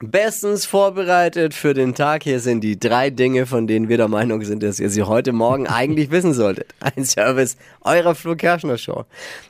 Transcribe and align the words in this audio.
Bestens 0.00 0.66
vorbereitet 0.66 1.54
für 1.54 1.72
den 1.72 1.94
Tag. 1.94 2.24
Hier 2.24 2.40
sind 2.40 2.62
die 2.62 2.78
drei 2.78 3.10
Dinge, 3.10 3.46
von 3.46 3.66
denen 3.66 3.88
wir 3.88 3.96
der 3.96 4.08
Meinung 4.08 4.42
sind, 4.42 4.62
dass 4.62 4.80
ihr 4.80 4.90
sie 4.90 5.04
heute 5.04 5.32
Morgen 5.32 5.66
eigentlich 5.68 6.10
wissen 6.10 6.34
solltet. 6.34 6.74
Ein 6.80 7.04
Service 7.04 7.56
eurer 7.82 8.14
Flo 8.14 8.34
Kerschner 8.34 8.76
Show. 8.76 9.04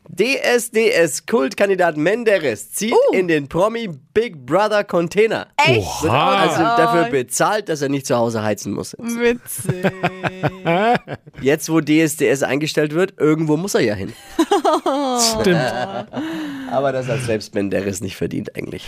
DSDS 0.09 1.27
Kultkandidat 1.27 1.97
Menderes 1.97 2.71
zieht 2.73 2.95
in 3.13 3.27
den 3.27 3.49
Promi 3.49 3.89
Big 4.13 4.45
Brother 4.45 4.85
Container. 4.85 5.49
Echt? 5.57 6.03
Wird 6.03 6.13
also 6.13 6.63
dafür 6.63 7.05
bezahlt, 7.11 7.69
dass 7.69 7.81
er 7.81 7.89
nicht 7.89 8.07
zu 8.07 8.17
Hause 8.17 8.43
heizen 8.43 8.73
muss. 8.73 8.95
Witzig. 8.99 9.91
Jetzt, 11.41 11.71
wo 11.71 11.81
DSDS 11.81 12.43
eingestellt 12.43 12.95
wird, 12.95 13.15
irgendwo 13.19 13.57
muss 13.57 13.75
er 13.75 13.81
ja 13.81 13.95
hin. 13.95 14.13
Stimmt. 15.41 15.59
Aber 16.71 16.93
das 16.93 17.09
hat 17.09 17.21
selbst 17.23 17.55
Menderes 17.55 18.01
nicht 18.01 18.17
verdient 18.17 18.55
eigentlich. 18.57 18.87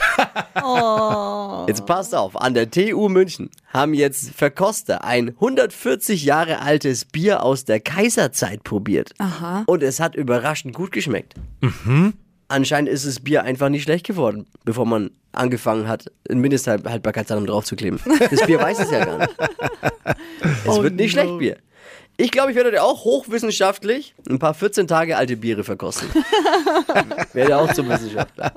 Jetzt 1.66 1.86
passt 1.86 2.14
auf, 2.14 2.40
an 2.40 2.54
der 2.54 2.70
TU 2.70 3.08
München 3.08 3.50
haben 3.72 3.92
jetzt 3.94 4.30
Verkoster 4.30 5.04
ein 5.04 5.30
140 5.30 6.24
Jahre 6.24 6.60
altes 6.60 7.04
Bier 7.04 7.42
aus 7.42 7.64
der 7.64 7.80
Kaiserzeit 7.80 8.62
probiert. 8.62 9.12
Aha. 9.18 9.64
Und 9.66 9.82
es 9.82 10.00
hat 10.00 10.14
überraschend 10.14 10.74
gut 10.74 10.92
geschmeckt. 10.92 11.34
Anscheinend 12.48 12.88
ist 12.88 13.06
das 13.06 13.20
Bier 13.20 13.42
einfach 13.42 13.68
nicht 13.68 13.82
schlecht 13.82 14.06
geworden, 14.06 14.46
bevor 14.64 14.86
man 14.86 15.10
angefangen 15.32 15.88
hat, 15.88 16.10
ein 16.30 16.38
Mindesthaltbarkeitsdatum 16.38 17.46
draufzukleben. 17.46 18.00
Das 18.30 18.46
Bier 18.46 18.60
weiß 18.60 18.78
es 18.78 18.90
ja 18.90 19.04
gar 19.04 19.18
nicht. 19.18 19.34
Es 20.64 20.82
wird 20.82 20.94
nicht 20.94 21.12
schlecht, 21.12 21.38
Bier. 21.38 21.56
Ich 22.16 22.30
glaube, 22.30 22.50
ich 22.50 22.56
werde 22.56 22.82
auch 22.82 23.04
hochwissenschaftlich 23.04 24.14
ein 24.28 24.38
paar 24.38 24.54
14 24.54 24.86
Tage 24.86 25.16
alte 25.16 25.36
Biere 25.36 25.64
verkosten. 25.64 26.08
werde 27.32 27.58
auch 27.58 27.72
zum 27.74 27.88
Wissenschaftler. 27.88 28.52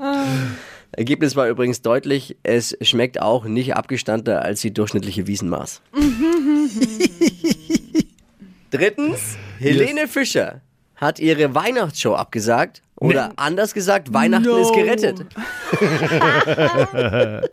Ergebnis 0.92 1.36
war 1.36 1.48
übrigens 1.48 1.82
deutlich, 1.82 2.36
es 2.44 2.76
schmeckt 2.82 3.22
auch 3.22 3.46
nicht 3.46 3.76
abgestandener 3.76 4.42
als 4.42 4.62
die 4.62 4.74
durchschnittliche 4.74 5.28
Wiesenmaß. 5.28 5.82
Drittens, 8.72 9.38
Helene 9.60 10.08
Fischer 10.08 10.62
hat 10.96 11.20
ihre 11.20 11.54
Weihnachtsshow 11.56 12.16
abgesagt. 12.16 12.82
Oder 12.98 13.32
anders 13.38 13.74
gesagt, 13.74 14.14
Weihnachten 14.14 14.48
No. 14.50 14.58
ist 14.58 14.74
gerettet. 14.74 15.26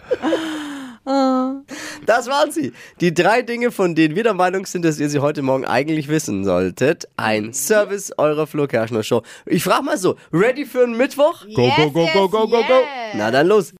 Das 2.05 2.27
waren 2.27 2.51
sie. 2.51 2.73
Die 3.01 3.15
drei 3.15 3.43
Dinge, 3.43 3.71
von 3.71 3.95
denen 3.95 4.17
wir 4.17 4.25
der 4.25 4.35
Meinung 4.35 4.67
sind, 4.67 4.85
dass 4.85 4.99
ihr 4.99 5.09
sie 5.09 5.21
heute 5.21 5.41
Morgen 5.43 5.65
eigentlich 5.65 6.09
wissen 6.09 6.45
solltet. 6.45 7.07
Ein 7.17 7.53
Service 7.53 8.13
eurer 8.19 8.49
Flo 8.49 8.67
Kerschner 8.67 9.05
Show. 9.05 9.23
Ich 9.45 9.63
frage 9.63 9.85
mal 9.85 9.99
so, 9.99 10.17
ready 10.33 10.67
für 10.67 10.83
einen 10.83 10.97
Mittwoch? 10.97 11.45
Go, 11.55 11.71
go, 11.77 11.91
go, 11.93 12.09
go, 12.13 12.29
go, 12.29 12.49
go, 12.49 12.63
go. 12.65 12.81
nadan 13.17 13.49
los 13.49 13.75